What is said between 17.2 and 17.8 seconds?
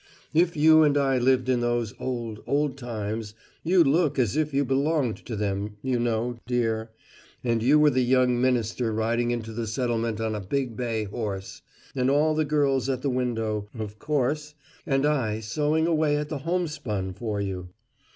you!